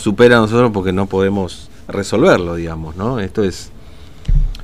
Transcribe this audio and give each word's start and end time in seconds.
supera 0.00 0.38
a 0.38 0.40
nosotros 0.40 0.72
porque 0.74 0.92
no 0.92 1.06
podemos 1.06 1.70
resolverlo, 1.86 2.56
digamos, 2.56 2.96
¿no? 2.96 3.20
Esto 3.20 3.44
es 3.44 3.70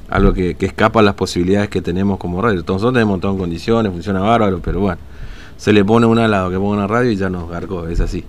algo 0.09 0.33
que, 0.33 0.57
escapa 0.59 0.99
a 0.99 1.03
las 1.05 1.15
posibilidades 1.15 1.69
que 1.69 1.81
tenemos 1.81 2.19
como 2.19 2.43
radio. 2.43 2.65
Nosotros 2.67 2.93
tenemos 2.93 3.21
todo 3.21 3.31
en 3.31 3.39
condiciones, 3.39 3.93
funciona 3.93 4.19
bárbaro, 4.19 4.59
pero 4.61 4.81
bueno, 4.81 4.99
se 5.57 5.73
le 5.73 5.85
pone 5.85 6.07
una 6.07 6.25
al 6.25 6.33
lado 6.33 6.51
que 6.51 6.57
ponga 6.57 6.79
una 6.79 6.89
radio 6.89 7.13
y 7.13 7.17
ya 7.17 7.31
nos 7.31 7.49
garcó, 7.49 7.87
es 7.87 8.01
así. 8.01 8.25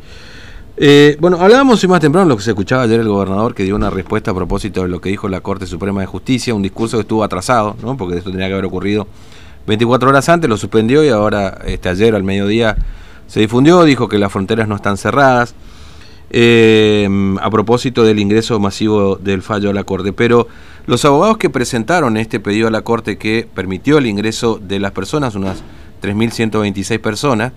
Eh, 0.78 1.18
bueno, 1.20 1.38
hablábamos 1.42 1.84
hoy 1.84 1.90
más 1.90 2.02
temprano 2.02 2.30
lo 2.30 2.38
que 2.38 2.44
se 2.44 2.52
escuchaba 2.52 2.84
ayer 2.84 3.00
el 3.00 3.08
gobernador 3.08 3.56
que 3.56 3.64
dio 3.64 3.76
una 3.76 3.90
respuesta 3.90 4.30
a 4.30 4.36
propósito 4.36 4.84
de 4.84 4.90
lo 4.90 5.02
que 5.02 5.10
dijo 5.10 5.28
la 5.28 5.42
Corte 5.42 5.66
Suprema 5.66 6.02
de 6.02 6.06
Justicia, 6.06 6.54
un 6.54 6.62
discurso 6.62 6.98
que 6.98 7.02
estuvo 7.02 7.24
atrasado, 7.24 7.78
¿no? 7.82 7.98
Porque 7.98 8.20
esto 8.20 8.30
tenía 8.30 8.46
que 8.46 8.54
haber 8.54 8.66
ocurrido 8.66 9.08
24 9.66 10.08
horas 10.08 10.30
antes, 10.30 10.48
lo 10.48 10.56
suspendió 10.56 11.04
y 11.04 11.10
ahora, 11.10 11.62
este 11.66 11.90
ayer 11.90 12.14
al 12.14 12.24
mediodía, 12.24 12.78
se 13.26 13.40
difundió, 13.40 13.86
dijo 13.86 14.08
que 14.08 14.20
las 14.20 14.32
fronteras 14.32 14.68
no 14.68 14.76
están 14.76 14.98
cerradas 14.98 15.56
eh, 16.32 17.08
a 17.42 17.50
propósito 17.50 18.04
del 18.04 18.20
ingreso 18.20 18.60
masivo 18.60 19.18
del 19.18 19.42
fallo 19.42 19.70
a 19.70 19.74
la 19.74 19.84
Corte. 19.84 20.14
Pero 20.14 20.48
los 20.88 21.04
abogados 21.06 21.38
que 21.38 21.50
presentaron 21.50 22.18
este 22.18 22.40
pedido 22.40 22.68
a 22.68 22.72
la 22.72 22.82
Corte 22.82 23.18
que 23.18 23.48
permitió 23.54 23.98
el 23.98 24.08
ingreso 24.08 24.60
de 24.62 24.80
las 24.80 24.92
personas, 24.92 25.36
unas 25.36 25.62
3.126 26.02 27.00
personas, 27.00 27.52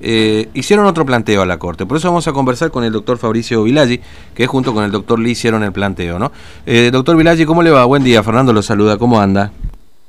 eh, 0.00 0.48
hicieron 0.54 0.86
otro 0.86 1.06
planteo 1.06 1.42
a 1.42 1.46
la 1.46 1.58
Corte. 1.58 1.86
Por 1.86 1.98
eso 1.98 2.08
vamos 2.08 2.26
a 2.26 2.32
conversar 2.32 2.70
con 2.70 2.82
el 2.84 2.92
doctor 2.92 3.18
Fabricio 3.18 3.62
Vilaggi, 3.62 4.00
que 4.34 4.46
junto 4.46 4.74
con 4.74 4.84
el 4.84 4.90
doctor 4.90 5.18
Lee 5.18 5.32
hicieron 5.32 5.62
el 5.62 5.72
planteo. 5.72 6.18
¿no? 6.18 6.32
Eh, 6.66 6.90
doctor 6.92 7.16
Vilaggi, 7.16 7.44
¿cómo 7.44 7.62
le 7.62 7.70
va? 7.70 7.84
Buen 7.84 8.02
día, 8.04 8.22
Fernando 8.22 8.52
lo 8.52 8.62
saluda, 8.62 8.98
¿cómo 8.98 9.20
anda? 9.20 9.52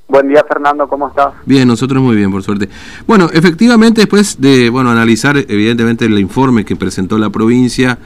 Buen 0.07 0.27
día, 0.27 0.45
Fernando, 0.47 0.87
¿cómo 0.87 1.07
estás? 1.07 1.33
Bien, 1.45 1.67
nosotros 1.67 2.01
muy 2.01 2.15
bien, 2.15 2.31
por 2.31 2.43
suerte. 2.43 2.69
Bueno, 3.07 3.27
efectivamente, 3.33 4.01
después 4.01 4.39
de 4.39 4.69
bueno 4.69 4.91
analizar 4.91 5.35
evidentemente 5.35 6.05
el 6.05 6.19
informe 6.19 6.63
que 6.63 6.75
presentó 6.75 7.17
la 7.17 7.31
provincia 7.31 7.97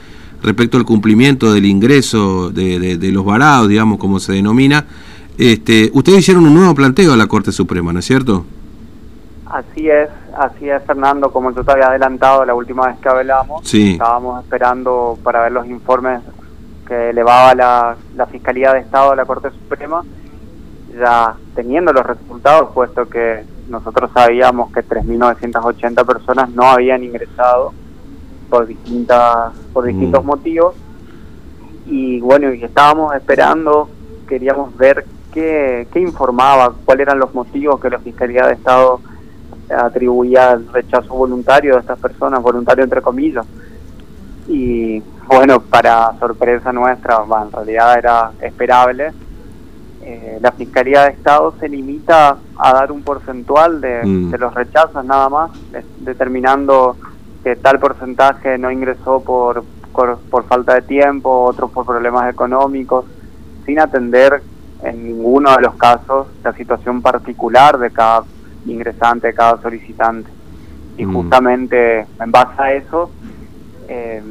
respecto 0.42 0.78
al 0.78 0.86
cumplimiento 0.86 1.52
del 1.52 1.66
ingreso 1.66 2.50
de, 2.50 2.96
de, 2.96 3.12
los 3.12 3.24
varados, 3.26 3.68
digamos, 3.68 3.98
como 3.98 4.18
se 4.18 4.32
denomina, 4.32 4.86
este, 5.36 5.90
ustedes 5.92 6.20
hicieron 6.20 6.46
un 6.46 6.54
nuevo 6.54 6.74
planteo 6.74 7.12
a 7.12 7.16
la 7.18 7.26
Corte 7.26 7.52
Suprema, 7.52 7.92
¿no 7.92 7.98
es 7.98 8.06
cierto? 8.06 8.46
Así 9.44 9.90
es, 9.90 10.08
así 10.38 10.70
es, 10.70 10.82
Fernando, 10.84 11.30
como 11.30 11.54
yo 11.54 11.62
te 11.62 11.72
había 11.72 11.88
adelantado 11.88 12.46
la 12.46 12.54
última 12.54 12.86
vez 12.86 12.96
que 12.98 13.10
hablamos, 13.10 13.68
sí. 13.68 13.92
estábamos 13.92 14.42
esperando 14.42 15.18
para 15.22 15.42
ver 15.42 15.52
los 15.52 15.66
informes 15.66 16.22
que 16.86 17.10
elevaba 17.10 17.54
la, 17.54 17.96
la 18.16 18.26
Fiscalía 18.26 18.72
de 18.72 18.80
Estado 18.80 19.12
a 19.12 19.16
la 19.16 19.26
Corte 19.26 19.50
Suprema 19.50 20.02
ya 20.98 21.34
teniendo 21.54 21.92
los 21.92 22.04
resultados, 22.04 22.70
puesto 22.74 23.08
que 23.08 23.44
nosotros 23.70 24.10
sabíamos 24.12 24.72
que 24.72 24.84
3.980 24.84 26.04
personas 26.04 26.50
no 26.50 26.64
habían 26.64 27.04
ingresado 27.04 27.72
por 28.50 28.66
distintas 28.66 29.52
por 29.72 29.84
distintos 29.84 30.24
mm. 30.24 30.26
motivos 30.26 30.74
y 31.86 32.20
bueno 32.20 32.52
y 32.52 32.62
estábamos 32.62 33.14
esperando 33.14 33.88
queríamos 34.28 34.76
ver 34.76 35.06
qué, 35.32 35.86
qué 35.92 36.00
informaba 36.00 36.74
cuáles 36.84 37.06
eran 37.06 37.20
los 37.20 37.32
motivos 37.32 37.80
que 37.80 37.88
la 37.88 38.00
fiscalía 38.00 38.46
de 38.46 38.54
estado 38.54 39.00
atribuía 39.70 40.50
al 40.50 40.66
rechazo 40.72 41.14
voluntario 41.14 41.74
de 41.74 41.80
estas 41.80 41.98
personas 42.00 42.42
voluntario 42.42 42.82
entre 42.82 43.00
comillas 43.00 43.46
y 44.48 45.00
bueno 45.28 45.60
para 45.60 46.12
sorpresa 46.18 46.72
nuestra 46.72 47.22
en 47.42 47.52
realidad 47.52 47.98
era 47.98 48.32
esperable 48.40 49.12
eh, 50.02 50.38
la 50.40 50.52
Fiscalía 50.52 51.04
de 51.04 51.10
Estado 51.10 51.54
se 51.60 51.68
limita 51.68 52.38
a 52.56 52.72
dar 52.72 52.90
un 52.90 53.02
porcentual 53.02 53.80
de, 53.80 54.02
mm. 54.04 54.34
los 54.38 54.54
rechazos 54.54 55.04
nada 55.04 55.28
más, 55.28 55.50
determinando 55.98 56.96
que 57.44 57.56
tal 57.56 57.78
porcentaje 57.78 58.56
no 58.58 58.70
ingresó 58.70 59.20
por, 59.20 59.62
por, 59.92 60.44
falta 60.44 60.74
de 60.74 60.82
tiempo, 60.82 61.44
otros 61.44 61.70
por 61.70 61.84
problemas 61.84 62.32
económicos, 62.32 63.04
sin 63.66 63.78
atender 63.78 64.42
en 64.82 65.04
ninguno 65.04 65.54
de 65.56 65.62
los 65.62 65.74
casos 65.74 66.28
la 66.42 66.52
situación 66.54 67.02
particular 67.02 67.78
de 67.78 67.90
cada 67.90 68.24
ingresante, 68.66 69.28
de 69.28 69.34
cada 69.34 69.60
solicitante. 69.60 70.30
Y 70.96 71.04
mm. 71.04 71.14
justamente 71.14 72.06
en 72.20 72.30
base 72.30 72.62
a 72.62 72.72
eso, 72.72 73.10
eh, 73.88 74.22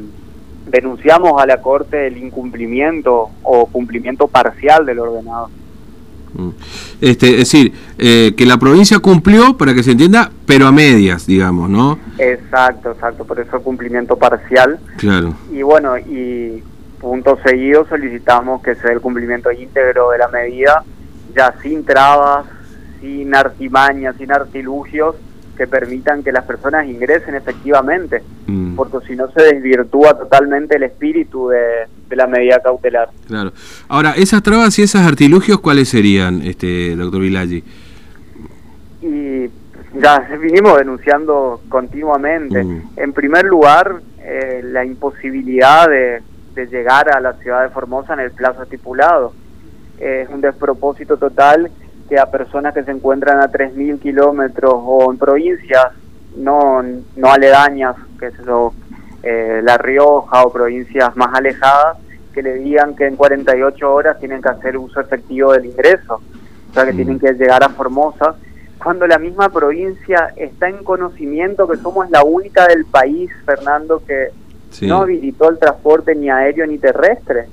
denunciamos 0.66 1.40
a 1.40 1.46
la 1.46 1.60
Corte 1.60 2.06
el 2.06 2.16
incumplimiento 2.16 3.30
o 3.42 3.66
cumplimiento 3.66 4.26
parcial 4.26 4.84
del 4.86 4.98
ordenado. 4.98 5.50
Mm. 6.34 6.50
Este, 7.00 7.30
es 7.32 7.38
decir, 7.38 7.72
eh, 7.98 8.34
que 8.36 8.46
la 8.46 8.58
provincia 8.58 8.98
cumplió, 8.98 9.56
para 9.56 9.74
que 9.74 9.82
se 9.82 9.92
entienda, 9.92 10.30
pero 10.46 10.66
a 10.66 10.72
medias, 10.72 11.26
digamos, 11.26 11.68
¿no? 11.68 11.98
Exacto, 12.18 12.92
exacto, 12.92 13.24
por 13.24 13.40
eso 13.40 13.60
cumplimiento 13.62 14.16
parcial. 14.16 14.78
Claro. 14.96 15.34
Y 15.52 15.62
bueno, 15.62 15.98
y 15.98 16.62
punto 17.00 17.38
seguido 17.44 17.86
solicitamos 17.88 18.62
que 18.62 18.74
se 18.74 18.88
dé 18.88 18.94
el 18.94 19.00
cumplimiento 19.00 19.50
íntegro 19.50 20.10
de 20.10 20.18
la 20.18 20.28
medida, 20.28 20.84
ya 21.34 21.54
sin 21.62 21.84
trabas, 21.84 22.46
sin 23.00 23.34
artimañas, 23.34 24.16
sin 24.16 24.30
artilugios, 24.32 25.16
que 25.60 25.66
permitan 25.66 26.22
que 26.22 26.32
las 26.32 26.46
personas 26.46 26.86
ingresen 26.86 27.34
efectivamente, 27.34 28.22
mm. 28.46 28.76
porque 28.76 29.06
si 29.06 29.14
no 29.14 29.30
se 29.30 29.42
desvirtúa 29.42 30.16
totalmente 30.16 30.76
el 30.76 30.84
espíritu 30.84 31.50
de, 31.50 32.16
la 32.16 32.26
medida 32.26 32.62
cautelar. 32.62 33.10
Claro. 33.26 33.52
Ahora, 33.86 34.14
esas 34.16 34.42
trabas 34.42 34.78
y 34.78 34.84
esos 34.84 35.02
artilugios, 35.02 35.60
¿cuáles 35.60 35.90
serían, 35.90 36.40
este 36.40 36.96
doctor 36.96 37.20
Vilaggi? 37.20 37.62
Y 39.02 39.50
ya 40.00 40.26
vinimos 40.40 40.78
denunciando 40.78 41.60
continuamente. 41.68 42.64
Mm. 42.64 42.82
En 42.96 43.12
primer 43.12 43.44
lugar, 43.44 44.00
eh, 44.24 44.62
la 44.64 44.86
imposibilidad 44.86 45.90
de, 45.90 46.22
de 46.54 46.66
llegar 46.68 47.14
a 47.14 47.20
la 47.20 47.34
ciudad 47.34 47.64
de 47.64 47.68
Formosa 47.68 48.14
en 48.14 48.20
el 48.20 48.30
plazo 48.30 48.62
estipulado. 48.62 49.34
Es 49.98 50.26
un 50.30 50.40
despropósito 50.40 51.18
total 51.18 51.70
que 52.10 52.18
a 52.18 52.26
personas 52.26 52.74
que 52.74 52.82
se 52.82 52.90
encuentran 52.90 53.40
a 53.40 53.50
3.000 53.50 54.00
kilómetros 54.00 54.74
o 54.74 55.12
en 55.12 55.16
provincias 55.16 55.92
no, 56.36 56.82
no 56.82 57.32
aledañas, 57.32 57.94
que 58.18 58.26
es 58.26 58.38
eso, 58.38 58.74
eh, 59.22 59.60
La 59.62 59.78
Rioja 59.78 60.42
o 60.42 60.52
provincias 60.52 61.16
más 61.16 61.32
alejadas, 61.32 61.98
que 62.34 62.42
le 62.42 62.54
digan 62.54 62.96
que 62.96 63.06
en 63.06 63.14
48 63.14 63.94
horas 63.94 64.18
tienen 64.18 64.42
que 64.42 64.48
hacer 64.48 64.76
uso 64.76 65.00
efectivo 65.00 65.52
del 65.52 65.66
ingreso, 65.66 66.20
o 66.70 66.74
sea 66.74 66.84
que 66.84 66.92
tienen 66.92 67.16
mm. 67.16 67.20
que 67.20 67.32
llegar 67.34 67.62
a 67.62 67.68
Formosa, 67.68 68.34
cuando 68.82 69.06
la 69.06 69.18
misma 69.18 69.48
provincia 69.48 70.32
está 70.34 70.68
en 70.68 70.82
conocimiento 70.82 71.68
que 71.68 71.76
somos 71.76 72.10
la 72.10 72.24
única 72.24 72.66
del 72.66 72.86
país, 72.86 73.30
Fernando, 73.44 74.02
que 74.04 74.30
no 74.82 75.02
habilitó 75.02 75.48
el 75.48 75.58
transporte 75.58 76.16
ni 76.16 76.28
aéreo 76.28 76.66
ni 76.66 76.78
terrestre. 76.78 77.46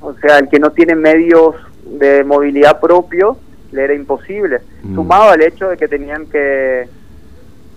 O 0.00 0.14
sea, 0.14 0.38
el 0.38 0.48
que 0.48 0.58
no 0.58 0.70
tiene 0.70 0.94
medios 0.94 1.54
de 1.84 2.24
movilidad 2.24 2.80
propio 2.80 3.38
le 3.72 3.84
era 3.84 3.94
imposible, 3.94 4.60
mm. 4.82 4.94
sumado 4.94 5.30
al 5.30 5.42
hecho 5.42 5.68
de 5.68 5.76
que 5.76 5.88
tenían 5.88 6.26
que 6.26 6.88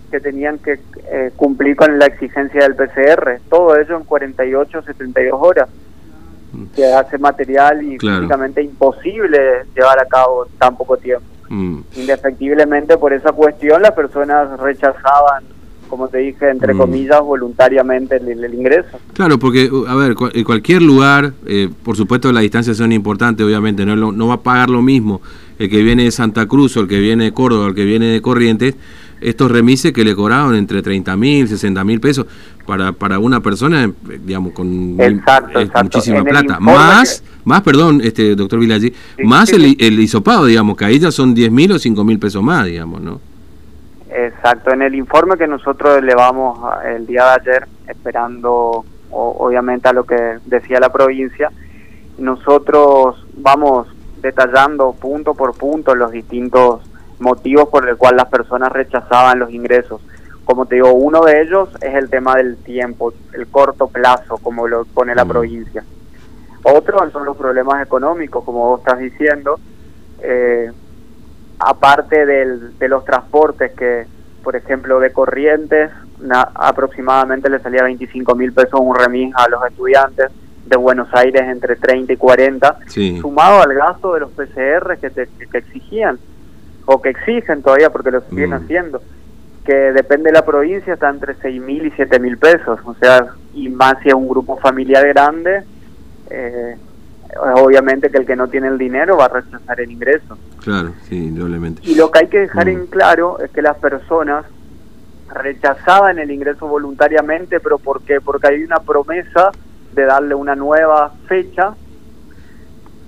que 0.09 0.19
tenían 0.19 0.59
que 0.59 0.79
eh, 1.11 1.31
cumplir 1.35 1.75
con 1.75 1.97
la 1.97 2.05
exigencia 2.05 2.61
del 2.61 2.75
PCR, 2.75 3.39
todo 3.49 3.75
ello 3.75 3.97
en 3.97 4.03
48, 4.03 4.83
72 4.83 5.39
horas, 5.41 5.67
mm. 6.51 6.65
que 6.75 6.85
hace 6.85 7.17
material 7.17 7.81
y 7.81 7.97
físicamente 7.97 8.61
imposible 8.61 9.65
llevar 9.75 9.99
a 9.99 10.05
cabo 10.05 10.45
tan 10.59 10.77
poco 10.77 10.97
tiempo. 10.97 11.25
Mm. 11.49 11.79
Indefectiblemente 11.95 12.95
por 12.97 13.11
esa 13.11 13.31
cuestión 13.31 13.81
las 13.81 13.93
personas 13.93 14.59
rechazaban 14.59 15.45
como 15.93 16.07
te 16.07 16.17
dije, 16.17 16.49
entre 16.49 16.73
mm. 16.73 16.77
comillas, 16.79 17.21
voluntariamente 17.21 18.15
el, 18.15 18.51
ingreso. 18.51 18.97
Claro, 19.13 19.37
porque, 19.37 19.69
a 19.87 19.93
ver, 19.93 20.15
en 20.33 20.43
cualquier 20.43 20.81
lugar, 20.81 21.33
eh, 21.45 21.69
por 21.83 21.95
supuesto 21.95 22.31
las 22.31 22.41
distancias 22.41 22.77
son 22.77 22.91
importantes, 22.91 23.45
obviamente, 23.45 23.85
no, 23.85 23.95
no 23.95 24.27
va 24.27 24.33
a 24.33 24.41
pagar 24.41 24.71
lo 24.71 24.81
mismo 24.81 25.21
el 25.59 25.69
que 25.69 25.83
viene 25.83 26.05
de 26.05 26.11
Santa 26.11 26.47
Cruz 26.47 26.75
o 26.77 26.79
el 26.79 26.87
que 26.87 26.99
viene 26.99 27.25
de 27.25 27.31
Córdoba 27.31 27.65
o 27.65 27.67
el 27.67 27.75
que 27.75 27.85
viene 27.85 28.07
de 28.07 28.23
Corrientes, 28.23 28.73
estos 29.21 29.51
remises 29.51 29.93
que 29.93 30.03
le 30.03 30.15
cobraron 30.15 30.55
entre 30.55 30.81
30 30.81 31.15
mil, 31.15 31.47
60 31.47 31.83
mil 31.83 31.99
pesos 31.99 32.25
para, 32.65 32.91
para 32.91 33.19
una 33.19 33.39
persona, 33.39 33.91
digamos, 34.25 34.53
con 34.53 34.95
muchísima 34.95 36.23
plata. 36.23 36.59
Más, 36.59 37.23
más, 37.45 37.62
perdón, 37.62 38.01
este 38.03 38.35
doctor 38.35 38.59
Villaggi, 38.59 38.91
más 39.25 39.51
El, 39.53 39.77
el 39.79 40.00
hisopado, 40.00 40.47
digamos, 40.47 40.75
que 40.75 40.85
ahí 40.85 40.97
ya 40.97 41.12
son 41.12 41.35
10 41.35 41.51
mil 41.51 41.71
o 41.71 41.77
5 41.77 42.03
mil 42.03 42.18
pesos 42.18 42.41
más, 42.41 42.65
digamos, 42.65 43.00
¿no? 43.00 43.21
Exacto, 44.15 44.71
en 44.71 44.83
el 44.83 44.94
informe 44.94 45.38
que 45.38 45.48
nosotros 45.48 45.98
elevamos 45.98 46.60
el 46.86 47.07
día 47.07 47.24
de 47.24 47.30
ayer, 47.42 47.68
esperando 47.88 48.86
obviamente 49.10 49.89
a 49.89 49.94
lo 49.94 50.04
que 50.04 50.38
decía 50.45 50.80
la 50.80 50.92
provincia, 50.92 51.51
nosotros 52.19 53.25
vamos 53.33 53.88
detallando 54.21 54.94
punto 54.94 55.33
por 55.33 55.57
punto 55.57 55.95
los 55.95 56.12
distintos 56.12 56.81
motivos 57.19 57.69
por 57.69 57.89
el 57.89 57.98
cual 57.98 58.18
las 58.18 58.27
personas 58.27 58.71
rechazaban 58.71 59.39
los 59.39 59.51
ingresos. 59.51 60.00
Como 60.45 60.68
te 60.68 60.75
digo, 60.75 60.94
uno 60.94 61.21
de 61.21 61.42
ellos 61.42 61.69
es 61.81 61.95
el 61.95 62.12
tema 62.12 62.36
del 62.36 62.57
tiempo, 62.57 63.13
el 63.33 63.48
corto 63.48 63.88
plazo, 63.88 64.38
como 64.38 64.68
lo 64.68 64.86
pone 64.86 65.16
la 65.16 65.25
mm. 65.25 65.30
provincia. 65.30 65.83
Otro 66.62 67.09
son 67.12 67.25
los 67.25 67.36
problemas 67.36 67.83
económicos, 67.83 68.44
como 68.44 68.69
vos 68.69 68.80
estás 68.81 69.00
diciendo. 69.00 69.59
Eh, 70.21 70.71
aparte 71.65 72.25
del, 72.25 72.77
de 72.77 72.88
los 72.88 73.06
transportes 73.06 73.71
que, 73.74 74.06
por 74.44 74.56
ejemplo, 74.56 75.00
de 75.00 75.12
Corrientes 75.12 75.92
aproximadamente 76.56 77.50
le 77.50 77.60
salía 77.60 77.83
25 77.83 78.36
mil 78.36 78.54
pesos 78.54 78.80
un 78.80 78.95
remis 78.95 79.33
a 79.36 79.50
los 79.50 79.65
estudiantes 79.65 80.31
de 80.65 80.77
Buenos 80.77 81.10
Aires 81.13 81.42
entre 81.44 81.75
30 81.75 82.13
y 82.13 82.18
40, 82.18 82.77
sumado 83.19 83.62
al 83.62 83.74
gasto 83.74 84.13
de 84.13 84.21
los 84.21 84.31
PCR 84.31 84.98
que, 84.98 85.10
te, 85.10 85.27
exigían, 85.54 86.18
o 86.86 87.01
que 87.01 87.10
exigen 87.10 87.62
todavía 87.62 87.89
porque 87.89 88.12
lo 88.12 88.21
siguen 88.21 88.51
mm. 88.51 88.54
haciendo, 88.54 89.01
que 89.66 89.74
depende 89.74 90.30
de 90.30 90.33
la 90.33 90.45
provincia, 90.45 90.94
está 90.94 91.09
entre 91.09 91.36
6 91.36 91.62
mil 91.62 91.86
y 91.86 91.92
7 91.92 92.19
mil 92.19 92.38
pesos, 92.38 92.80
o 92.86 92.94
sea, 92.95 93.27
y 93.54 93.68
más 93.69 93.98
si 94.01 94.09
es 94.09 94.13
un 94.13 94.27
grupo 94.27 94.57
familiar 94.57 95.06
grande, 95.07 95.63
eh, 96.30 96.77
obviamente 97.39 98.09
que 98.09 98.18
el 98.18 98.25
que 98.25 98.35
no 98.35 98.47
tiene 98.47 98.68
el 98.68 98.77
dinero 98.77 99.18
va 99.18 99.25
a 99.25 99.30
rechazar 99.30 99.80
el 99.80 99.91
ingreso. 99.91 100.38
Claro, 100.63 100.94
sí, 101.07 101.27
indudablemente. 101.27 101.81
Y 101.83 101.95
lo 101.95 102.12
que 102.12 102.19
hay 102.19 102.27
que 102.27 102.39
dejar 102.39 102.69
en 102.69 102.83
mm. 102.83 102.88
claro 102.88 103.39
es 103.39 103.51
que 103.51 103.62
las 103.62 103.77
personas 103.77 104.45
rechazaban 105.30 106.19
el 106.19 106.31
ingreso 106.31 106.68
voluntariamente, 106.68 107.59
pero 107.59 107.77
¿por 107.80 108.01
qué? 108.03 108.21
Porque 108.21 108.47
hay 108.47 108.63
una 108.63 108.80
promesa 108.80 109.51
de 109.94 110.06
darle 110.06 110.35
una 110.35 110.56
nueva 110.56 111.13
fecha 111.27 111.75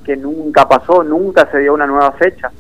que 0.04 0.16
nunca 0.16 0.68
pasó, 0.68 1.04
nunca 1.04 1.50
se 1.52 1.60
dio 1.60 1.74
una 1.74 1.88
nueva 1.88 2.12
fecha. 2.14 2.52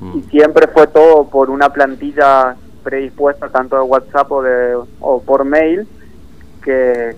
Mm. 0.00 0.18
Y 0.18 0.22
siempre 0.24 0.66
fue 0.68 0.86
todo 0.86 1.28
por 1.28 1.50
una 1.50 1.70
plantilla 1.70 2.56
predispuesta 2.82 3.48
tanto 3.48 3.76
de 3.76 3.82
WhatsApp 3.82 4.30
o, 4.30 4.42
de, 4.42 4.76
o 5.00 5.22
por 5.22 5.44
mail 5.44 5.88
que, 6.62 7.16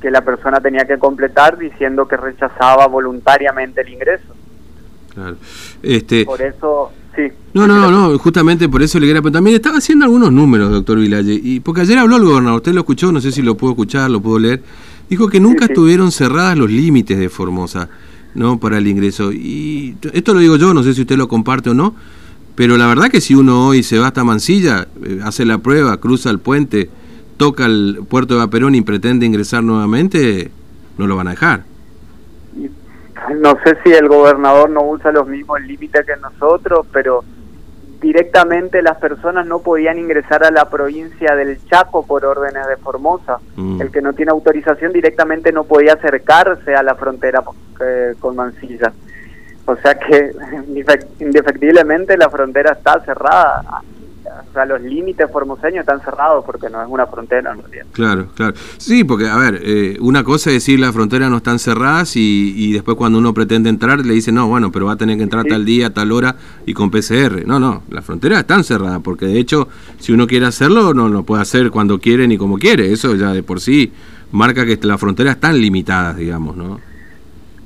que 0.00 0.10
la 0.10 0.22
persona 0.22 0.60
tenía 0.60 0.84
que 0.84 0.98
completar 0.98 1.58
diciendo 1.58 2.06
que 2.06 2.16
rechazaba 2.16 2.86
voluntariamente 2.86 3.80
el 3.80 3.88
ingreso. 3.90 4.34
Claro. 5.14 5.36
Este, 5.82 6.24
por 6.24 6.40
eso, 6.40 6.92
sí. 7.16 7.22
No, 7.54 7.66
no, 7.66 7.90
no, 7.90 8.18
justamente 8.18 8.68
por 8.68 8.82
eso 8.82 9.00
le 9.00 9.06
quería 9.06 9.22
pero 9.22 9.32
también 9.32 9.56
estaba 9.56 9.78
haciendo 9.78 10.04
algunos 10.04 10.32
números, 10.32 10.70
doctor 10.70 10.98
Vilalle, 10.98 11.34
y 11.34 11.60
porque 11.60 11.80
ayer 11.80 11.98
habló 11.98 12.16
el 12.16 12.24
gobernador, 12.24 12.58
usted 12.58 12.72
lo 12.72 12.80
escuchó, 12.80 13.10
no 13.10 13.20
sé 13.20 13.32
si 13.32 13.42
lo 13.42 13.56
pudo 13.56 13.72
escuchar, 13.72 14.10
lo 14.10 14.20
pudo 14.20 14.38
leer, 14.38 14.62
dijo 15.08 15.28
que 15.28 15.40
nunca 15.40 15.64
estuvieron 15.64 16.12
cerradas 16.12 16.56
los 16.56 16.70
límites 16.70 17.18
de 17.18 17.28
Formosa, 17.28 17.88
¿no? 18.34 18.60
Para 18.60 18.78
el 18.78 18.86
ingreso. 18.86 19.32
Y 19.32 19.96
esto 20.12 20.34
lo 20.34 20.40
digo 20.40 20.56
yo, 20.56 20.72
no 20.72 20.82
sé 20.84 20.94
si 20.94 21.00
usted 21.00 21.16
lo 21.16 21.26
comparte 21.26 21.70
o 21.70 21.74
no, 21.74 21.94
pero 22.54 22.76
la 22.76 22.86
verdad 22.86 23.08
que 23.08 23.20
si 23.20 23.34
uno 23.34 23.68
hoy 23.68 23.82
se 23.82 23.98
va 23.98 24.08
hasta 24.08 24.24
Mansilla, 24.24 24.86
eh, 25.04 25.20
hace 25.24 25.44
la 25.44 25.58
prueba, 25.58 25.96
cruza 25.98 26.30
el 26.30 26.38
puente, 26.38 26.90
toca 27.38 27.64
el 27.64 28.00
puerto 28.08 28.34
de 28.34 28.40
Vaperón 28.40 28.74
y 28.74 28.82
pretende 28.82 29.24
ingresar 29.24 29.62
nuevamente, 29.62 30.50
no 30.98 31.06
lo 31.06 31.16
van 31.16 31.28
a 31.28 31.30
dejar. 31.30 31.62
No 33.40 33.56
sé 33.64 33.78
si 33.84 33.92
el 33.92 34.08
gobernador 34.08 34.68
no 34.70 34.82
usa 34.82 35.12
los 35.12 35.26
mismos 35.26 35.60
límites 35.62 36.04
que 36.04 36.16
nosotros, 36.16 36.86
pero 36.92 37.24
directamente 38.00 38.82
las 38.82 38.96
personas 38.98 39.46
no 39.46 39.60
podían 39.60 39.98
ingresar 39.98 40.44
a 40.44 40.50
la 40.50 40.68
provincia 40.68 41.34
del 41.34 41.58
Chaco 41.66 42.06
por 42.06 42.24
órdenes 42.24 42.66
de 42.66 42.76
Formosa. 42.76 43.38
Mm. 43.56 43.80
El 43.80 43.90
que 43.90 44.02
no 44.02 44.12
tiene 44.12 44.30
autorización 44.30 44.92
directamente 44.92 45.52
no 45.52 45.64
podía 45.64 45.94
acercarse 45.94 46.74
a 46.74 46.82
la 46.82 46.94
frontera 46.94 47.42
eh, 47.80 48.14
con 48.18 48.36
Mansilla. 48.36 48.92
O 49.66 49.76
sea 49.76 49.94
que 49.98 50.32
indefectiblemente 51.20 52.16
la 52.16 52.30
frontera 52.30 52.72
está 52.72 53.00
cerrada 53.04 53.82
o 54.48 54.52
sea, 54.52 54.64
los 54.64 54.80
límites 54.80 55.30
formoseños 55.30 55.80
están 55.80 56.00
cerrados 56.00 56.44
porque 56.44 56.68
no 56.70 56.82
es 56.82 56.88
una 56.88 57.06
frontera 57.06 57.52
en 57.52 57.60
realidad. 57.60 57.86
Claro, 57.92 58.28
claro. 58.34 58.54
Sí, 58.76 59.04
porque, 59.04 59.28
a 59.28 59.36
ver, 59.36 59.60
eh, 59.62 59.96
una 60.00 60.24
cosa 60.24 60.50
es 60.50 60.56
decir 60.56 60.80
las 60.80 60.92
fronteras 60.92 61.30
no 61.30 61.38
están 61.38 61.58
cerradas 61.58 62.16
y, 62.16 62.54
y, 62.56 62.72
después 62.72 62.96
cuando 62.96 63.18
uno 63.18 63.34
pretende 63.34 63.70
entrar 63.70 64.04
le 64.04 64.14
dice, 64.14 64.32
no, 64.32 64.48
bueno, 64.48 64.70
pero 64.72 64.86
va 64.86 64.92
a 64.92 64.96
tener 64.96 65.16
que 65.16 65.22
entrar 65.22 65.44
tal 65.44 65.64
día, 65.64 65.92
tal 65.92 66.12
hora 66.12 66.36
y 66.66 66.74
con 66.74 66.90
PCR. 66.90 67.46
No, 67.46 67.58
no, 67.58 67.82
las 67.90 68.04
fronteras 68.04 68.40
están 68.40 68.64
cerradas 68.64 69.00
porque 69.02 69.26
de 69.26 69.38
hecho, 69.38 69.68
si 69.98 70.12
uno 70.12 70.26
quiere 70.26 70.46
hacerlo, 70.46 70.94
no 70.94 71.08
lo 71.08 71.22
puede 71.22 71.42
hacer 71.42 71.70
cuando 71.70 71.98
quiere 71.98 72.28
ni 72.28 72.38
como 72.38 72.58
quiere. 72.58 72.92
Eso 72.92 73.14
ya 73.14 73.32
de 73.32 73.42
por 73.42 73.60
sí 73.60 73.92
marca 74.30 74.66
que 74.66 74.78
las 74.82 75.00
fronteras 75.00 75.36
están 75.36 75.60
limitadas, 75.60 76.16
digamos, 76.16 76.56
¿no? 76.56 76.80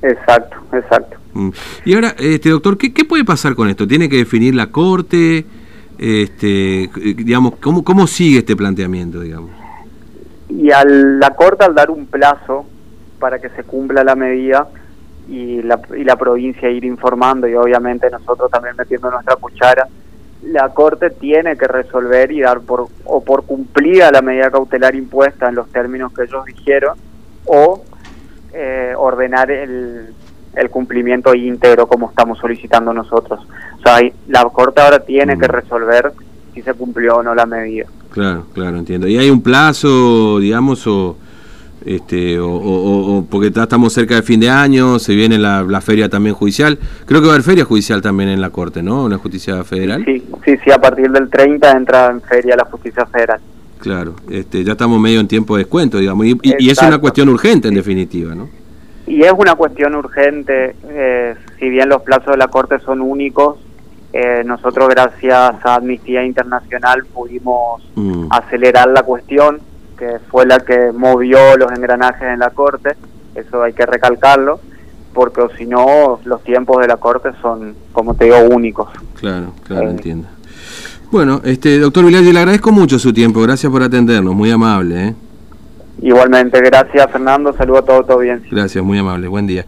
Exacto, 0.01 0.57
exacto. 0.73 1.17
Mm. 1.33 1.49
Y 1.85 1.93
ahora, 1.95 2.15
este 2.19 2.49
doctor, 2.49 2.77
¿qué, 2.77 2.93
¿qué 2.93 3.05
puede 3.05 3.25
pasar 3.25 3.55
con 3.55 3.69
esto? 3.69 3.87
¿Tiene 3.87 4.09
que 4.09 4.17
definir 4.17 4.55
la 4.55 4.67
Corte? 4.67 5.45
Este, 5.97 6.89
digamos, 7.15 7.55
¿cómo, 7.61 7.83
¿cómo 7.83 8.07
sigue 8.07 8.39
este 8.39 8.55
planteamiento, 8.55 9.19
digamos? 9.19 9.51
Y 10.49 10.71
al, 10.71 11.19
la 11.19 11.31
Corte 11.31 11.65
al 11.65 11.75
dar 11.75 11.89
un 11.89 12.05
plazo 12.05 12.65
para 13.19 13.39
que 13.39 13.49
se 13.49 13.63
cumpla 13.63 14.03
la 14.03 14.15
medida 14.15 14.67
y 15.27 15.61
la, 15.61 15.79
y 15.97 16.03
la 16.03 16.15
provincia 16.15 16.69
ir 16.69 16.83
informando 16.83 17.47
y 17.47 17.55
obviamente 17.55 18.09
nosotros 18.09 18.51
también 18.51 18.75
metiendo 18.77 19.09
nuestra 19.09 19.35
cuchara, 19.37 19.87
la 20.43 20.69
Corte 20.69 21.09
tiene 21.09 21.55
que 21.55 21.67
resolver 21.67 22.31
y 22.31 22.41
dar 22.41 22.59
por, 22.61 22.87
o 23.05 23.23
por 23.23 23.45
cumplir 23.45 24.03
a 24.03 24.11
la 24.11 24.21
medida 24.21 24.51
cautelar 24.51 24.93
impuesta 24.95 25.47
en 25.47 25.55
los 25.55 25.69
términos 25.69 26.13
que 26.13 26.23
ellos 26.23 26.45
dijeron 26.45 26.97
o 27.45 27.83
eh, 28.53 28.93
ordenar 28.97 29.49
el, 29.51 30.13
el 30.55 30.69
cumplimiento 30.69 31.33
íntegro 31.33 31.87
como 31.87 32.09
estamos 32.09 32.37
solicitando 32.37 32.93
nosotros. 32.93 33.39
O 33.79 33.81
sea, 33.81 33.99
la 34.27 34.43
Corte 34.45 34.81
ahora 34.81 34.99
tiene 34.99 35.37
que 35.37 35.47
mm. 35.47 35.51
resolver 35.51 36.11
si 36.53 36.61
se 36.61 36.73
cumplió 36.73 37.17
o 37.17 37.23
no 37.23 37.33
la 37.33 37.45
medida. 37.45 37.85
Claro, 38.11 38.45
claro, 38.53 38.77
entiendo. 38.77 39.07
¿Y 39.07 39.17
hay 39.17 39.29
un 39.29 39.41
plazo, 39.41 40.39
digamos, 40.39 40.85
o 40.85 41.17
este 41.85 42.39
o, 42.39 43.25
porque 43.29 43.47
estamos 43.47 43.91
cerca 43.91 44.15
de 44.15 44.21
fin 44.21 44.39
de 44.39 44.49
año, 44.49 44.99
se 44.99 45.15
viene 45.15 45.37
la, 45.37 45.81
feria 45.81 46.09
también 46.09 46.35
judicial? 46.35 46.77
Creo 47.05 47.21
que 47.21 47.27
va 47.27 47.33
a 47.33 47.35
haber 47.35 47.45
feria 47.45 47.65
judicial 47.65 48.01
también 48.01 48.29
en 48.29 48.39
la 48.39 48.51
Corte, 48.51 48.83
¿no? 48.83 49.03
Una 49.03 49.17
justicia 49.17 49.63
federal. 49.63 50.03
Sí, 50.05 50.23
sí, 50.45 50.57
sí, 50.63 50.71
a 50.71 50.79
partir 50.79 51.11
del 51.11 51.29
30 51.29 51.71
entra 51.71 52.11
en 52.11 52.21
feria 52.21 52.55
la 52.55 52.65
justicia 52.65 53.05
federal. 53.07 53.39
Claro, 53.79 54.15
este, 54.29 54.63
ya 54.63 54.73
estamos 54.73 55.01
medio 55.01 55.19
en 55.19 55.27
tiempo 55.27 55.57
de 55.57 55.63
descuento, 55.63 55.97
digamos, 55.97 56.25
y, 56.25 56.39
y 56.43 56.69
es 56.69 56.77
una 56.81 56.99
cuestión 56.99 57.27
urgente 57.27 57.67
en 57.67 57.73
definitiva, 57.73 58.33
¿no? 58.33 58.47
Y 59.05 59.23
es 59.23 59.33
una 59.33 59.55
cuestión 59.55 59.95
urgente, 59.95 60.75
eh, 60.87 61.35
si 61.59 61.69
bien 61.69 61.89
los 61.89 62.01
plazos 62.03 62.31
de 62.31 62.37
la 62.37 62.47
Corte 62.47 62.79
son 62.79 63.01
únicos, 63.01 63.57
eh, 64.13 64.43
nosotros 64.45 64.89
gracias 64.89 65.55
a 65.65 65.75
Amnistía 65.75 66.23
Internacional 66.23 67.03
pudimos 67.05 67.83
mm. 67.95 68.27
acelerar 68.29 68.87
la 68.89 69.03
cuestión, 69.03 69.59
que 69.97 70.19
fue 70.29 70.45
la 70.45 70.59
que 70.59 70.91
movió 70.91 71.57
los 71.57 71.71
engranajes 71.71 72.23
en 72.23 72.39
la 72.39 72.51
Corte, 72.51 72.95
eso 73.35 73.63
hay 73.63 73.73
que 73.73 73.85
recalcarlo, 73.85 74.59
porque 75.13 75.41
si 75.57 75.65
no 75.65 76.19
los 76.23 76.43
tiempos 76.43 76.79
de 76.81 76.87
la 76.87 76.97
Corte 76.97 77.29
son, 77.41 77.75
como 77.91 78.15
te 78.15 78.25
digo, 78.25 78.37
únicos. 78.51 78.89
Claro, 79.19 79.53
claro, 79.63 79.87
eh, 79.87 79.91
entiendo. 79.91 80.27
Bueno, 81.11 81.41
este 81.43 81.77
doctor 81.77 82.05
Villalle, 82.05 82.33
le 82.33 82.39
agradezco 82.39 82.71
mucho 82.71 82.97
su 82.97 83.13
tiempo, 83.13 83.41
gracias 83.41 83.71
por 83.71 83.83
atendernos, 83.83 84.33
muy 84.33 84.49
amable. 84.49 85.07
¿eh? 85.09 85.15
Igualmente, 86.03 86.59
gracias 86.59 87.09
Fernando, 87.09 87.53
saludo 87.53 87.77
a 87.77 87.81
todo, 87.85 88.03
todo 88.03 88.17
bien. 88.17 88.43
Gracias, 88.51 88.83
muy 88.83 88.97
amable, 88.97 89.29
buen 89.29 89.47
día. 89.47 89.65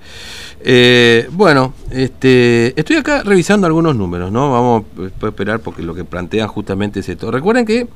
Eh, 0.59 1.29
bueno, 1.31 1.73
este, 1.91 2.77
estoy 2.77 2.97
acá 2.97 3.23
revisando 3.23 3.67
algunos 3.67 3.95
números, 3.95 4.33
¿no? 4.33 4.51
Vamos 4.51 4.83
a 5.21 5.27
esperar 5.27 5.61
porque 5.61 5.81
lo 5.81 5.95
que 5.95 6.03
plantean 6.03 6.49
justamente 6.49 6.99
es 6.99 7.07
esto. 7.07 7.31
Recuerden 7.31 7.65
que 7.65 7.87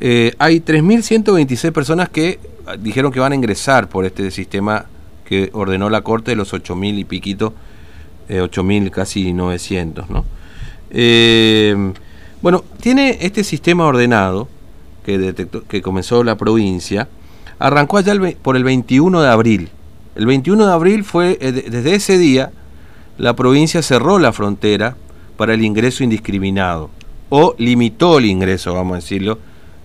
eh, 0.00 0.32
hay 0.38 0.58
3.126 0.58 1.70
personas 1.70 2.08
que 2.08 2.40
dijeron 2.80 3.12
que 3.12 3.20
van 3.20 3.30
a 3.30 3.36
ingresar 3.36 3.88
por 3.88 4.06
este 4.06 4.32
sistema 4.32 4.86
que 5.24 5.50
ordenó 5.52 5.88
la 5.88 6.00
Corte 6.00 6.32
de 6.32 6.36
los 6.36 6.52
8.000 6.52 6.98
y 6.98 7.04
piquito, 7.04 7.54
eh, 8.28 8.40
8.000 8.40 8.90
casi 8.90 9.32
900, 9.32 10.10
¿no? 10.10 10.24
Eh, 10.90 11.92
bueno, 12.40 12.64
tiene 12.80 13.18
este 13.20 13.44
sistema 13.44 13.86
ordenado 13.86 14.48
que, 15.04 15.16
detectó, 15.16 15.62
que 15.68 15.80
comenzó 15.80 16.24
la 16.24 16.36
provincia, 16.36 17.08
arrancó 17.62 17.98
allá 17.98 18.14
por 18.42 18.56
el 18.56 18.64
21 18.64 19.22
de 19.22 19.28
abril. 19.28 19.70
El 20.16 20.26
21 20.26 20.66
de 20.66 20.72
abril 20.72 21.04
fue, 21.04 21.38
eh, 21.40 21.52
desde 21.52 21.94
ese 21.94 22.18
día, 22.18 22.50
la 23.18 23.36
provincia 23.36 23.82
cerró 23.82 24.18
la 24.18 24.32
frontera 24.32 24.96
para 25.36 25.54
el 25.54 25.64
ingreso 25.64 26.02
indiscriminado, 26.02 26.90
o 27.28 27.54
limitó 27.58 28.18
el 28.18 28.26
ingreso, 28.26 28.74
vamos 28.74 28.94
a 28.94 28.96
decirlo, 28.96 29.38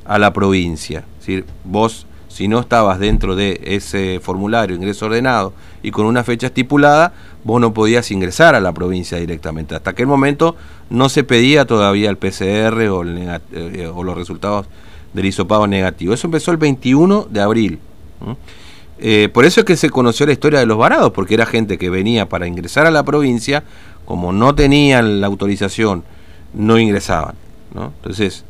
a 0.05 0.17
la 0.17 0.33
provincia. 0.33 1.05
Es 1.19 1.27
decir, 1.27 1.45
vos, 1.65 2.07
si 2.27 2.47
no 2.47 2.59
estabas 2.59 2.97
dentro 2.97 3.35
de 3.35 3.61
ese 3.63 4.19
formulario 4.23 4.75
ingreso 4.75 5.05
ordenado 5.05 5.53
y 5.83 5.91
con 5.91 6.07
una 6.07 6.23
fecha 6.23 6.47
estipulada, 6.47 7.13
vos 7.43 7.61
no 7.61 7.75
podías 7.75 8.09
ingresar 8.09 8.55
a 8.55 8.59
la 8.59 8.73
provincia 8.73 9.19
directamente. 9.19 9.75
Hasta 9.75 9.91
aquel 9.91 10.07
momento 10.07 10.55
no 10.89 11.09
se 11.09 11.23
pedía 11.23 11.65
todavía 11.65 12.09
el 12.09 12.17
PCR 12.17 12.89
o, 12.89 13.03
eh, 13.05 13.91
o 13.93 14.03
los 14.03 14.17
resultados 14.17 14.65
del 15.13 15.25
hisopado 15.25 15.67
negativo. 15.67 16.13
Eso 16.13 16.27
empezó 16.27 16.51
el 16.51 16.57
21 16.57 17.27
de 17.29 17.41
abril. 17.41 17.79
Eh, 18.99 19.29
por 19.33 19.45
eso 19.45 19.61
es 19.61 19.65
que 19.65 19.75
se 19.75 19.89
conoció 19.89 20.25
la 20.25 20.31
historia 20.31 20.59
de 20.59 20.65
los 20.65 20.77
varados, 20.77 21.11
porque 21.11 21.35
era 21.35 21.45
gente 21.45 21.77
que 21.77 21.89
venía 21.89 22.27
para 22.27 22.47
ingresar 22.47 22.85
a 22.87 22.91
la 22.91 23.03
provincia, 23.03 23.63
como 24.05 24.31
no 24.31 24.55
tenían 24.55 25.21
la 25.21 25.27
autorización, 25.27 26.03
no 26.53 26.79
ingresaban. 26.79 27.35
¿no? 27.73 27.93
Entonces, 27.97 28.43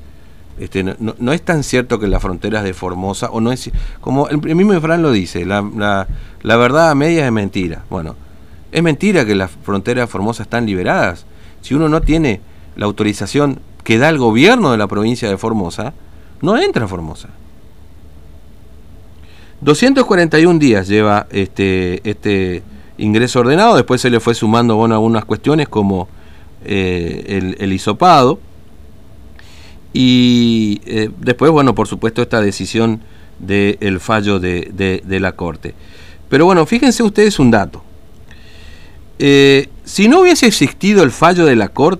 este, 0.59 0.83
no, 0.83 1.33
es 1.33 1.41
tan 1.43 1.63
cierto 1.63 1.99
que 1.99 2.07
las 2.07 2.21
fronteras 2.21 2.63
de 2.63 2.73
Formosa, 2.73 3.29
o 3.29 3.41
no 3.41 3.51
es, 3.51 3.69
como 4.01 4.27
el, 4.29 4.39
mismo 4.55 4.73
Efraín 4.73 5.01
lo 5.01 5.11
dice, 5.11 5.45
la, 5.45 5.61
la, 5.75 6.07
la 6.41 6.57
verdad 6.57 6.89
a 6.89 6.95
media 6.95 7.25
es 7.25 7.31
mentira. 7.31 7.83
Bueno, 7.89 8.15
es 8.71 8.81
mentira 8.81 9.25
que 9.25 9.35
las 9.35 9.51
fronteras 9.51 10.03
de 10.03 10.11
Formosa 10.11 10.43
están 10.43 10.65
liberadas. 10.65 11.25
Si 11.61 11.73
uno 11.73 11.89
no 11.89 12.01
tiene 12.01 12.41
la 12.75 12.85
autorización 12.85 13.59
que 13.83 13.97
da 13.97 14.09
el 14.09 14.17
gobierno 14.17 14.71
de 14.71 14.77
la 14.77 14.87
provincia 14.87 15.29
de 15.29 15.37
Formosa, 15.37 15.93
no 16.41 16.57
entra 16.57 16.85
a 16.85 16.87
Formosa. 16.87 17.29
241 19.61 20.59
días 20.59 20.87
lleva 20.87 21.27
este, 21.31 22.07
este 22.07 22.63
ingreso 22.97 23.39
ordenado, 23.39 23.75
después 23.75 24.01
se 24.01 24.09
le 24.09 24.19
fue 24.19 24.35
sumando 24.35 24.75
bueno, 24.75 24.95
algunas 24.95 25.25
cuestiones 25.25 25.67
como 25.67 26.07
eh, 26.63 27.25
el, 27.27 27.55
el, 27.59 27.73
hisopado 27.73 28.39
y 29.93 30.81
eh, 30.85 31.09
después, 31.19 31.51
bueno, 31.51 31.73
por 31.73 31.87
supuesto 31.87 32.21
esta 32.21 32.41
decisión 32.41 33.01
del 33.39 33.99
fallo 33.99 34.39
de, 34.39 35.01
de, 35.03 35.19
la 35.19 35.31
Corte. 35.31 35.73
Pero 36.29 36.45
bueno, 36.45 36.65
fíjense 36.65 37.03
ustedes 37.03 37.39
un 37.39 37.51
dato. 37.51 37.83
Eh, 39.19 39.69
si 39.85 40.07
no 40.07 40.21
hubiese 40.21 40.45
existido 40.45 41.03
el 41.03 41.11
fallo 41.11 41.45
de 41.45 41.55
la 41.55 41.69
Corte, 41.69 41.95